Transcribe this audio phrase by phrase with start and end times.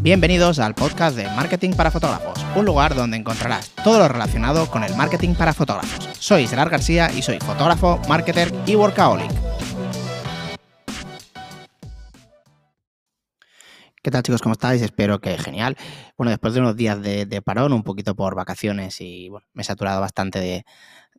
[0.00, 4.84] Bienvenidos al podcast de Marketing para Fotógrafos, un lugar donde encontrarás todo lo relacionado con
[4.84, 6.08] el marketing para fotógrafos.
[6.20, 9.28] Soy Gerard García y soy fotógrafo, marketer y workaholic.
[14.00, 14.40] ¿Qué tal chicos?
[14.40, 14.82] ¿Cómo estáis?
[14.82, 15.76] Espero que genial.
[16.16, 19.64] Bueno, después de unos días de, parón, un poquito por vacaciones y bueno, me he
[19.64, 20.64] saturado bastante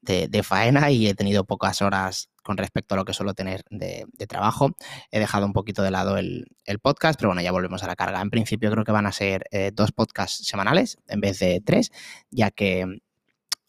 [0.02, 4.08] de, faena y he tenido pocas horas con respecto a lo que suelo tener de,
[4.28, 4.72] trabajo.
[5.12, 6.48] He dejado un poquito de lado el,
[6.82, 8.20] podcast, pero bueno, ya volvemos a la carga.
[8.22, 11.92] En principio creo que van a ser eh, dos podcasts semanales en vez de tres,
[12.32, 12.86] ya que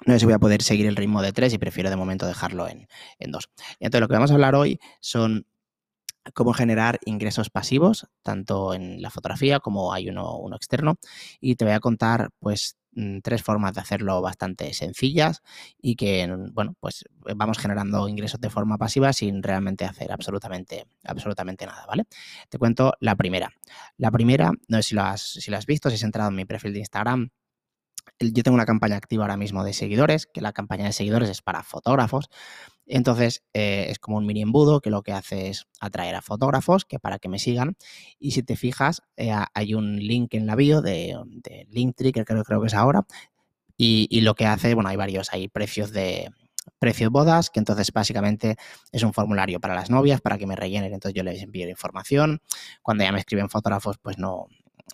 [0.06, 2.26] no sé si voy a poder seguir el ritmo de tres y prefiero de momento
[2.26, 2.88] dejarlo en,
[3.18, 3.50] en dos.
[3.80, 5.44] Entonces lo que vamos a hablar hoy son
[6.32, 10.96] cómo generar ingresos pasivos, tanto en la fotografía como hay uno, uno externo.
[11.38, 12.78] Y te voy a contar, pues,
[13.22, 15.42] tres formas de hacerlo bastante sencillas
[15.80, 17.04] y que, mm, bueno, pues
[17.36, 22.04] vamos generando ingresos de forma pasiva sin realmente hacer absolutamente, absolutamente nada, ¿vale?
[22.48, 23.50] Te cuento la primera.
[23.96, 26.44] La primera, no sé si lo has, si has visto, si has entrado en mi
[26.44, 27.30] perfil de Instagram,
[28.20, 31.42] yo tengo una campaña activa ahora mismo de seguidores, que la campaña de seguidores es
[31.42, 32.28] para fotógrafos.
[32.92, 36.84] Entonces eh, es como un mini embudo que lo que hace es atraer a fotógrafos
[36.84, 37.76] que para que me sigan.
[38.18, 41.16] Y si te fijas, eh, hay un link en la bio de,
[41.70, 43.06] Linktree, que creo, creo que es ahora.
[43.76, 46.30] Y, lo que hace, bueno, hay varios, hay precios de,
[46.78, 48.56] precios bodas, que entonces básicamente
[48.92, 52.42] es un formulario para las novias, para que me rellenen, entonces yo les envío información.
[52.82, 54.48] Cuando ya me escriben fotógrafos, pues no,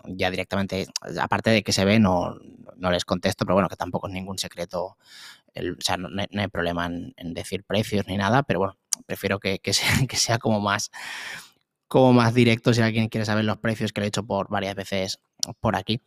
[0.04, 0.86] ya directamente,
[1.20, 2.36] aparte de que se ve, no,
[2.76, 4.96] no les contesto, pero bueno, que tampoco es ningún secreto,
[5.56, 10.38] o sea, no, hay problema en, decir precios ni nada, pero bueno, prefiero que, sea,
[10.38, 10.90] como más
[11.88, 14.74] como más directo si alguien quiere saber los precios que lo he hecho por varias
[14.74, 15.20] veces
[15.60, 16.00] por aquí.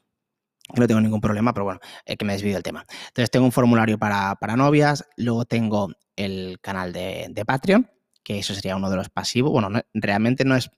[0.76, 2.86] No tengo ningún problema, pero bueno, es que me desvío del tema.
[3.08, 7.90] Entonces tengo un formulario para, novias, luego tengo el canal de, de Patreon,
[8.24, 9.52] que eso sería uno de los pasivos.
[9.52, 10.70] Bueno, realmente no es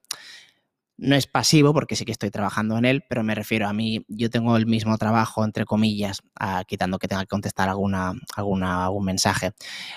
[1.02, 4.06] no es pasivo porque sí que estoy trabajando en él, pero me refiero a mí,
[4.08, 6.22] yo tengo el mismo trabajo, entre comillas,
[6.68, 9.54] quitando que tenga que contestar alguna, alguna, algún mensaje,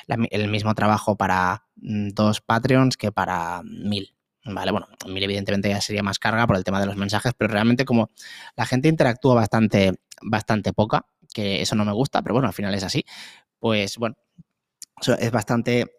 [0.08, 4.14] el mismo trabajo para mm, dos Patreons que para mil.
[4.46, 7.52] Vale, bueno, mil evidentemente ya sería más carga por el tema de los mensajes, pero
[7.52, 8.10] realmente como
[8.56, 11.04] la gente interactúa bastante, bastante poca,
[11.34, 13.04] que eso no me gusta, pero bueno, al final es así,
[13.58, 14.16] pues bueno,
[15.18, 15.96] es bastante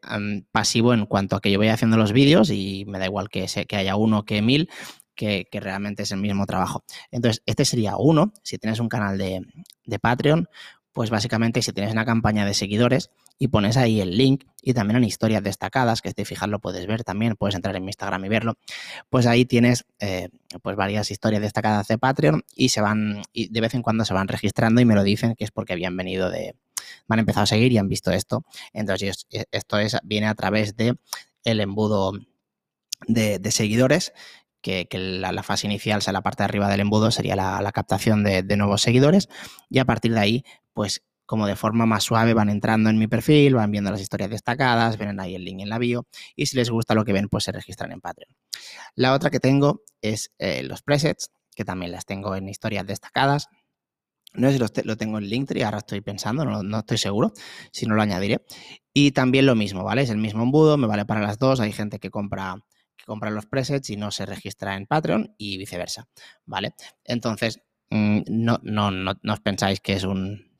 [0.51, 3.45] pasivo en cuanto a que yo voy haciendo los vídeos y me da igual que,
[3.67, 4.69] que haya uno que mil,
[5.15, 6.83] que, realmente es el mismo trabajo.
[7.11, 8.33] Entonces, este sería uno.
[8.43, 10.47] Si tienes un canal de, Patreon,
[10.93, 14.97] pues básicamente si tienes una campaña de seguidores y pones ahí el link y también
[14.97, 18.23] en historias destacadas, que este fijar lo puedes ver también, puedes entrar en mi Instagram
[18.23, 18.53] y verlo,
[19.09, 20.29] pues ahí tienes eh,
[20.61, 24.13] pues varias historias destacadas de Patreon y se van, y de vez en cuando se
[24.13, 26.55] van registrando y me lo dicen que es porque habían venido de,
[27.07, 28.45] me han empezado a seguir y han visto esto.
[28.73, 30.95] Entonces, esto es, viene a través de
[31.43, 32.13] el embudo
[33.07, 34.13] de, seguidores
[34.61, 38.23] que, la, fase inicial, o sea, la parte de arriba del embudo sería la, captación
[38.23, 39.29] de, nuevos seguidores
[39.69, 40.43] y a partir de ahí,
[40.73, 44.29] pues como de forma más suave van entrando en mi perfil, van viendo las historias
[44.29, 47.29] destacadas, ven ahí el link en la bio y si les gusta lo que ven,
[47.29, 48.35] pues se registran en Patreon.
[48.95, 53.47] La otra que tengo es eh, los presets, que también las tengo en historias destacadas.
[54.37, 57.33] No sé si lo, tengo en Linktree, ahora estoy pensando, no, estoy seguro,
[57.71, 58.43] si no lo añadiré.
[58.93, 60.03] Y también lo mismo, ¿vale?
[60.03, 61.59] Es el mismo embudo, me vale para las dos.
[61.59, 62.55] Hay gente que compra,
[62.97, 66.07] que compra los presets y no se registra en Patreon y viceversa,
[66.45, 66.73] ¿vale?
[67.03, 67.59] Entonces,
[67.89, 70.55] mm, no, no, no, no os pensáis que es un,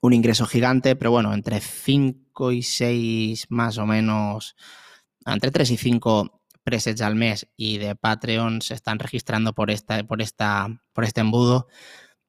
[0.00, 4.56] un ingreso gigante, pero bueno, entre 5 y 6 más o menos,
[5.26, 10.04] entre 3 y 5 presets al mes y de Patreon se están registrando por, esta,
[10.04, 11.66] por, esta, por este embudo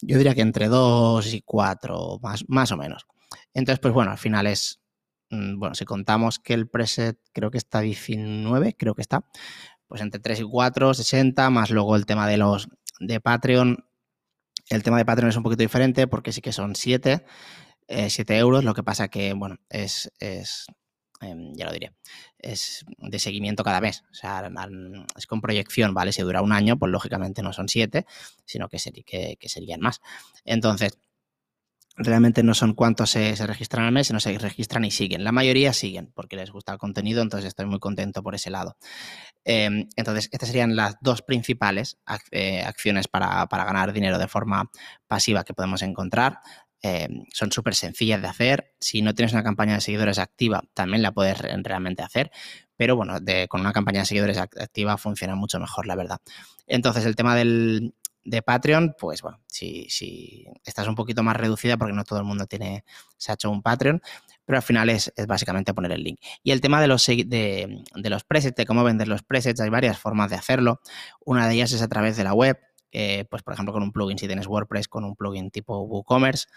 [0.02, 3.06] yo diría que entre 2 y 4, más, más o menos.
[3.54, 4.80] Entonces, pues bueno, al final es,
[5.30, 9.26] mm, bueno, si contamos que el preset creo que está 19, creo que está,
[9.88, 13.86] pues entre 3 y 4, 60, más luego el tema de los de Patreon.
[14.70, 17.26] El tema de Patreon es un poquito diferente porque sí que son 7,
[17.88, 20.68] 7 eh, euros, lo que pasa que, bueno, es, es
[21.22, 21.92] Em, ya lo diré,
[22.38, 24.04] es de seguimiento cada mes.
[24.12, 24.50] O sea,
[25.18, 26.14] es con proyección, ¿vale?
[26.14, 28.06] Si dura un año, pues lógicamente no son siete,
[28.46, 28.78] sino que,
[29.38, 30.00] que, serían más.
[30.46, 30.98] Entonces,
[31.98, 35.26] realmente no son cuántos se, registran al mes, sino se registran y siguen.
[35.26, 38.78] La mayoría siguen porque les gusta el contenido, entonces estoy muy contento por ese lado.
[39.44, 41.98] Em, entonces, estas serían las dos principales
[42.32, 44.72] eh, acciones para, para, ganar dinero de forma
[45.08, 46.40] pasiva que podemos encontrar.
[46.82, 48.74] Em, son súper sencillas de hacer.
[48.80, 52.32] Si no tienes una campaña de seguidores activa, también la puedes realmente hacer.
[52.78, 53.18] Pero bueno,
[53.50, 56.20] con una campaña de seguidores activa funciona mucho mejor, la verdad.
[56.68, 57.94] Entonces, el tema del,
[58.24, 62.26] de Patreon, pues bueno, si, si estás un poquito más reducida, porque no todo el
[62.26, 62.86] mundo tiene,
[63.18, 64.02] se ha hecho un Patreon,
[64.46, 66.20] pero al final es, básicamente poner el link.
[66.44, 69.70] Y el tema de los, de, de los presets, de cómo vender los presets, hay
[69.70, 70.80] varias formas de hacerlo.
[71.26, 72.58] Una de ellas es a través de la web
[72.92, 76.48] eh, pues por ejemplo con un plugin, si tienes WordPress con un plugin tipo WooCommerce,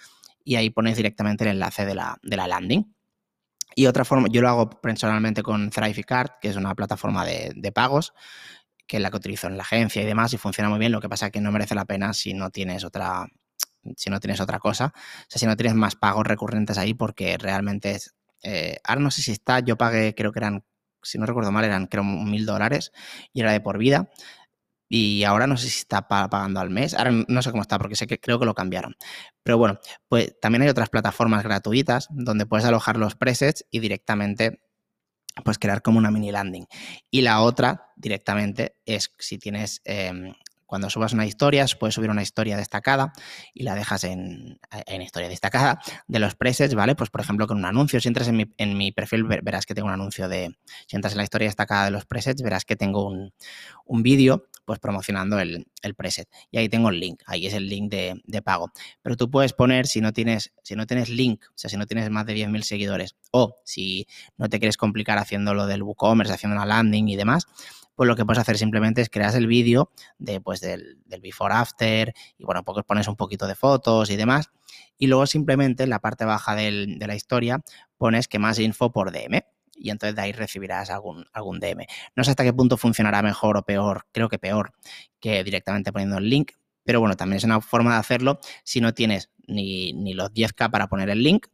[0.44, 2.94] y ahí pones directamente el enlace de la, de la landing.
[3.74, 6.04] Y otra forma, yo lo hago personalmente con Thrive
[6.40, 8.12] que es una plataforma de, de, pagos,
[8.86, 10.92] que es la que utilizo en la agencia y demás, y funciona muy bien.
[10.92, 13.26] Lo que pasa es que no merece la pena si no tienes otra,
[13.96, 14.92] si no tienes otra cosa.
[14.94, 18.14] O sea, si no tienes más pagos recurrentes ahí, porque realmente es.
[18.42, 20.64] Eh, ahora no sé si está, yo pagué, creo que eran,
[21.00, 22.92] si no recuerdo mal, eran creo mil dólares
[23.32, 24.10] y era de por vida.
[24.94, 26.92] Y ahora no sé si está pagando al mes.
[26.92, 28.94] Ahora no sé cómo está, porque sé que creo que lo cambiaron.
[29.42, 34.60] Pero bueno, pues también hay otras plataformas gratuitas donde puedes alojar los presets y directamente
[35.46, 36.66] pues crear como una mini landing.
[37.10, 40.34] Y la otra directamente es si tienes em,
[40.72, 43.12] cuando subas una historia, puedes subir una historia destacada
[43.52, 44.58] y la dejas en,
[45.02, 46.94] historia destacada de los presets, ¿vale?
[46.94, 49.92] Pues por ejemplo con un anuncio, si entras en mi, perfil verás que tengo un
[49.92, 50.56] anuncio de,
[50.86, 54.78] si entras en la historia destacada de los presets, verás que tengo un, vídeo pues
[54.78, 55.66] promocionando el,
[55.96, 56.28] preset.
[56.50, 58.70] Y ahí tengo el link, ahí es el link de, pago.
[59.02, 61.86] Pero tú puedes poner, si no tienes, si no tienes link, o sea, si no
[61.86, 64.06] tienes más de 10.000 seguidores, o si
[64.36, 67.46] no te quieres complicar haciendo lo del WooCommerce, haciendo una landing y demás,
[67.94, 72.12] pues lo que puedes hacer simplemente es crear el vídeo de, pues, del, before after
[72.38, 74.50] y bueno, pues pones un poquito de fotos y demás
[74.98, 77.62] y luego simplemente en la parte baja de la historia
[77.98, 79.42] pones que más info por DM
[79.82, 81.86] y entonces de ahí recibirás algún, algún DM.
[82.14, 84.72] No sé hasta qué punto funcionará mejor o peor, creo que peor
[85.20, 86.52] que directamente poniendo el link,
[86.84, 90.70] pero bueno, también es una forma de hacerlo si no tienes ni, ni, los 10K
[90.70, 91.46] para poner el link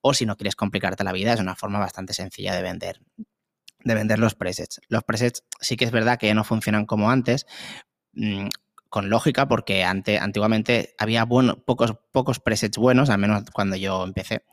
[0.00, 3.00] o si no quieres complicarte la vida, es una forma bastante sencilla de vender
[3.84, 4.80] de vender los presets.
[4.88, 7.46] Los presets sí que es verdad que ya no funcionan como antes,
[8.14, 8.48] mm,
[8.96, 14.02] con lógica, porque ante, antiguamente había bueno, pocos, pocos presets buenos, al menos cuando yo
[14.02, 14.46] empecé.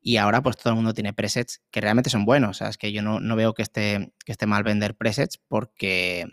[0.00, 2.50] Y ahora pues todo el mundo tiene presets que realmente son buenos.
[2.50, 5.36] O sea, es que yo no, no veo que esté, que esté mal vender presets
[5.36, 6.26] porque,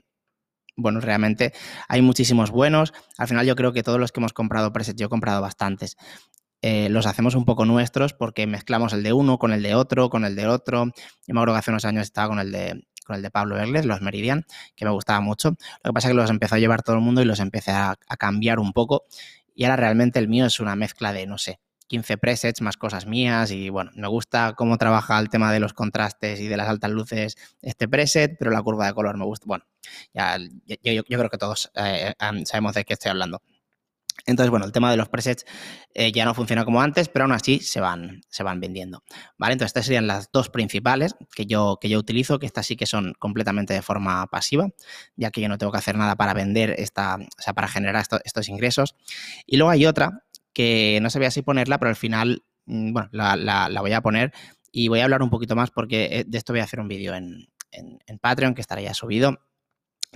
[0.78, 1.54] bueno, realmente
[1.88, 2.94] hay muchísimos buenos.
[3.18, 5.98] Al final yo creo que todos los que hemos comprado presets, yo he comprado bastantes,
[6.62, 10.12] eh, los hacemos un poco nuestros porque mezclamos el de uno con el de otro,
[10.12, 10.86] con el de otro.
[11.26, 13.57] Yo me acuerdo que hace unos años estaba con el de, con el de Pablo
[13.57, 15.52] Erles, los Meridian, que me gustaba mucho.
[15.84, 17.72] Lo que pasa es que los empezó a llevar todo el mundo y los empecé
[17.72, 19.06] a, cambiar un poco.
[19.54, 23.06] Y ahora realmente el mío es una mezcla de, no sé, 15 presets más cosas
[23.06, 26.68] mías y bueno, me gusta cómo trabaja el tema de los contrastes y de las
[26.68, 29.46] altas luces este preset, pero la curva de color me gusta.
[29.48, 29.66] Bueno,
[30.13, 32.13] yo, creo que todos eh,
[32.46, 33.42] sabemos de qué estoy hablando.
[34.26, 35.46] Entonces, bueno, el tema de los presets
[35.94, 39.04] eh, ya no funciona como antes, pero aún así se van, se van vendiendo.
[39.38, 39.54] ¿Vale?
[39.54, 42.86] Entonces, estas serían las dos principales que yo, que yo utilizo, que estas sí que
[42.86, 44.70] son completamente de forma pasiva,
[45.16, 48.04] ya que yo no tengo que hacer nada para vender esta, o sea, para generar
[48.24, 48.96] estos ingresos.
[49.46, 50.24] Y luego hay otra
[50.54, 54.34] que no sabía si ponerla, pero al final, mm, bueno, la, voy a poner
[54.72, 56.88] y voy a hablar un poquito más porque eh, de esto voy a hacer un
[56.88, 59.40] vídeo en, en Patreon que estará ya subido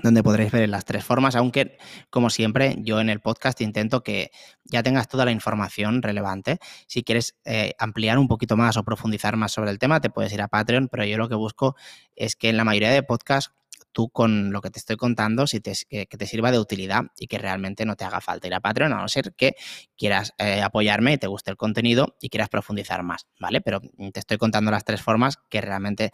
[0.03, 1.77] donde podréis ver las tres formas, aunque
[2.09, 4.31] como siempre yo en el podcast intento que
[4.65, 6.59] ya tengas toda la información relevante.
[6.87, 10.33] Si quieres eh, ampliar un poquito más o profundizar más sobre el tema, te puedes
[10.33, 11.75] ir a Patreon, pero yo lo que busco
[12.15, 13.53] es que en la mayoría de podcasts
[13.91, 17.27] tú con lo que te estoy contando, si te, que, te sirva de utilidad y
[17.27, 19.55] que realmente no te haga falta ir a Patreon, a no ser que
[19.97, 23.61] quieras eh, apoyarme, te guste el contenido y quieras profundizar más, ¿vale?
[23.61, 26.11] Pero te estoy contando las tres formas que realmente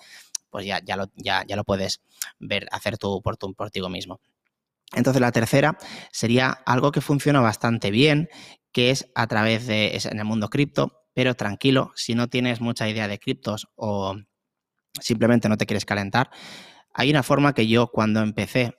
[0.50, 2.02] pues ya, ya, lo, ya, ya lo puedes
[2.40, 4.20] ver, hacer tú por, por ti mismo.
[4.94, 5.78] Entonces la tercera
[6.12, 8.30] sería algo que funciona bastante bien,
[8.72, 12.88] que es a través de, en el mundo cripto, pero tranquilo, si no tienes mucha
[12.90, 14.16] idea de criptos o
[15.00, 16.30] simplemente no te quieres calentar,
[16.94, 18.76] hay una forma que yo cuando empecé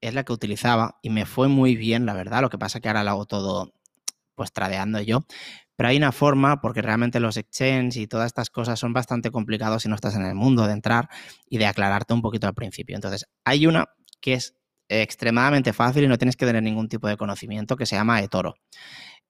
[0.00, 2.88] es la que utilizaba y me fue muy bien, la verdad, lo que pasa que
[2.88, 3.72] ahora lo hago todo
[4.34, 5.24] pues tradeando yo,
[5.78, 9.84] pero hay una forma, porque realmente los exchanges y todas estas cosas son bastante complicados
[9.84, 11.08] si no estás en el mundo de entrar
[11.48, 12.96] y de aclararte un poquito al principio.
[12.96, 13.86] Entonces, hay una
[14.20, 14.56] que es
[14.88, 18.56] extremadamente fácil y no tienes que tener ningún tipo de conocimiento que se llama eToro.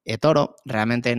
[0.06, 1.14] eToro realmente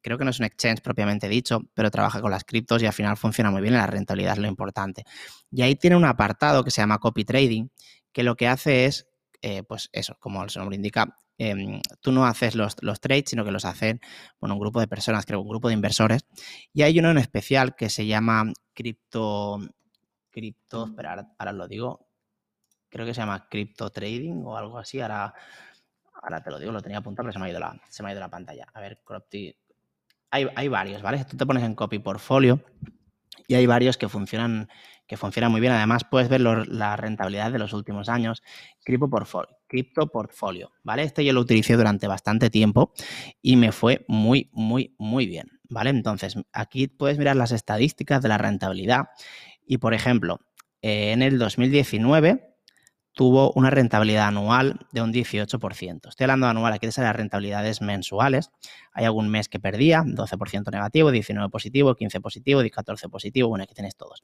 [0.00, 2.92] creo que no es un exchange propiamente dicho, pero trabaja con las criptos y al
[2.92, 5.04] final funciona muy bien la rentabilidad es lo importante.
[5.52, 7.68] Y ahí tiene un apartado que se llama copy trading,
[8.12, 9.06] que lo que hace es,
[9.42, 13.50] eh, pues eso, como su nombre indica, Em, tú no haces los, trades, sino que
[13.50, 14.00] los hacen
[14.40, 16.26] bueno, un grupo de personas, creo, un grupo de inversores.
[16.72, 19.58] Y hay uno en especial que se llama cripto,
[20.30, 22.08] cripto, espera, ahora, lo digo,
[22.88, 25.00] creo que se llama cripto trading o algo así.
[25.00, 25.34] Ahora,
[26.22, 28.08] ahora te lo digo, lo tenía apuntado, pero se me ha ido la, se me
[28.08, 28.66] ha ido la pantalla.
[28.72, 29.02] A ver,
[30.30, 31.24] hay, hay varios, ¿vale?
[31.24, 32.64] Tú te pones en copy portfolio
[33.46, 34.68] y hay varios que funcionan,
[35.06, 35.72] que funcionan muy bien.
[35.72, 38.42] Además, puedes ver la rentabilidad de los últimos años.
[38.84, 41.02] Crypto Portfolio, Crypto Portfolio, ¿vale?
[41.02, 42.92] Este yo lo utilicé durante bastante tiempo
[43.42, 45.90] y me fue muy, muy, muy bien, ¿vale?
[45.90, 49.06] Entonces, aquí puedes mirar las estadísticas de la rentabilidad
[49.66, 50.40] y, por ejemplo,
[50.82, 52.56] en el 2019
[53.16, 56.08] tuvo una rentabilidad anual de un 18%.
[56.10, 58.50] Estoy hablando anual, aquí te las rentabilidades mensuales.
[58.92, 63.72] Hay algún mes que perdía, 12% negativo, 19 positivo, 15 positivo, 14 positivo, bueno, aquí
[63.72, 64.22] tienes todos.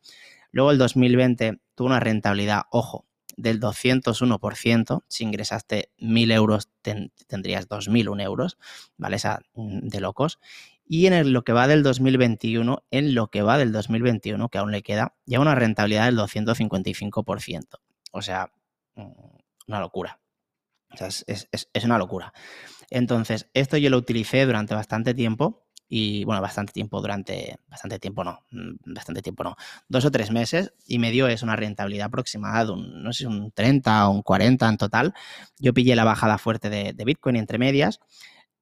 [0.50, 3.06] Luego el 2020 tuvo una rentabilidad, ojo,
[3.36, 5.04] del 201%.
[5.08, 6.70] Si ingresaste 1.000 euros,
[7.26, 8.58] tendrías 2.001 euros,
[8.96, 9.16] ¿vale?
[9.16, 10.38] Esa mm, de locos.
[10.84, 14.72] Y en lo que va del 2021, en lo que va del 2021, que aún
[14.72, 17.80] le queda, ya una rentabilidad del 255%.
[18.10, 18.52] O sea,
[18.94, 19.12] Mm,
[19.68, 20.20] una locura.
[20.92, 22.32] O sea, es, una locura.
[22.90, 25.61] Entonces, esto yo lo utilicé durante bastante tiempo
[25.94, 29.56] y, bueno, bastante tiempo durante, bastante tiempo no, mm, bastante tiempo no,
[29.88, 33.26] dos o tres meses y me dio es una rentabilidad aproximada de un, no sé,
[33.26, 35.14] un 30 o un 40 en total.
[35.58, 38.00] Yo pillé la bajada fuerte de, Bitcoin entre medias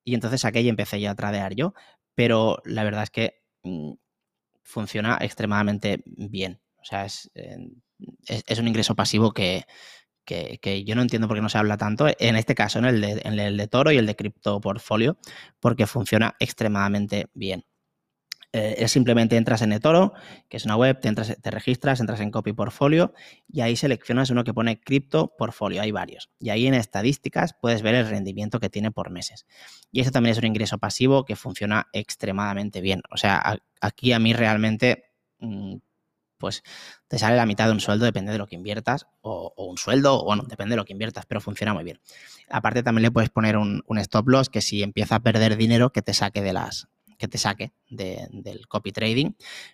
[0.03, 1.73] y entonces aquello empecé ya a tradear yo,
[2.17, 3.93] pero la verdad es que mm,
[4.65, 6.61] funciona extremadamente bien.
[6.83, 7.31] O sea, es,
[8.27, 9.67] es un ingreso pasivo que,
[10.25, 13.01] que, yo no entiendo por qué no se habla tanto, en este caso, en el
[13.01, 15.19] de, en el de Toro y el de Crypto Portfolio,
[15.61, 17.65] porque funciona extremadamente bien.
[18.53, 20.13] Eh, simplemente entras en eToro,
[20.49, 23.15] que es una web, te, entras, te registras, entras en Copy Portfolio
[23.47, 26.31] y ahí seleccionas uno que pone Crypto Portfolio, hay varios.
[26.41, 29.47] Y ahí en estadísticas puedes ver el rendimiento que tiene por meses.
[29.93, 33.03] Y eso también es un ingreso pasivo que funciona extremadamente bien.
[33.11, 35.77] O sea, aquí a mí realmente mm,
[36.41, 36.65] pues
[37.07, 40.21] te sale la mitad de un sueldo, depende de lo que inviertas, o, un sueldo,
[40.21, 42.01] o bueno, depende de lo que inviertas, pero funciona muy bien.
[42.49, 46.03] Aparte también le puedes poner un, stop loss que si empieza a perder dinero, que
[46.03, 49.33] te saque de las que te saque del copy trading,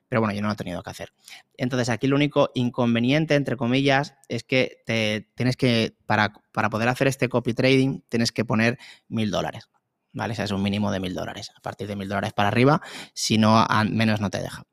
[0.09, 1.13] pero bueno, yo no lo he tenido que hacer.
[1.57, 6.89] Entonces aquí lo único inconveniente, entre comillas, es que te tienes que, para, para poder
[6.89, 9.69] hacer este copy trading, tienes que poner mil dólares.
[10.13, 10.33] ¿Vale?
[10.33, 11.53] O sea, es un mínimo de mil dólares.
[11.55, 12.81] A partir de mil dólares para arriba,
[13.13, 14.65] si no, menos no te deja.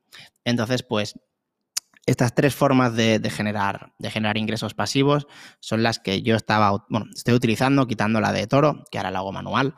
[0.44, 1.14] Entonces, pues
[2.06, 5.26] estas tres formas de, generar, de generar ingresos pasivos
[5.60, 9.20] son las que yo estaba, bueno, estoy utilizando, quitando la de Toro, que ahora la
[9.20, 9.74] hago manual,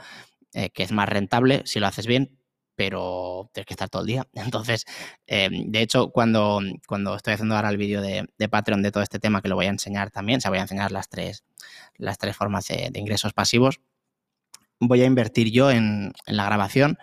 [0.52, 2.38] eh, que es más rentable si lo haces bien,
[2.74, 4.26] pero tienes que estar todo el día.
[4.34, 4.84] Entonces,
[5.26, 9.18] em, de hecho, cuando, cuando estoy haciendo ahora el vídeo de, Patreon de todo este
[9.18, 11.44] tema, que lo voy a enseñar también, o sea, voy a enseñar las tres,
[11.96, 13.80] las tres formas de, ingresos pasivos,
[14.80, 16.98] voy a invertir yo en la grabación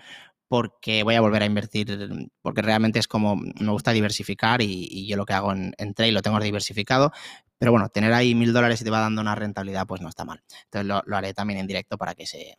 [0.47, 5.17] porque voy a volver a invertir, porque realmente es como me gusta diversificar y, yo
[5.17, 7.11] lo que hago en, trade lo tengo diversificado,
[7.57, 10.25] pero bueno, tener ahí mil dólares y te va dando una rentabilidad, pues no está
[10.25, 10.43] mal.
[10.65, 12.55] Entonces lo, haré también en directo para que se,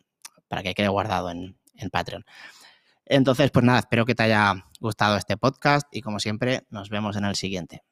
[0.47, 2.25] para que quede guardado en, en Patreon.
[3.05, 7.15] Entonces, pues nada, espero que te haya gustado este podcast y como siempre, nos vemos
[7.17, 7.83] en el siguiente.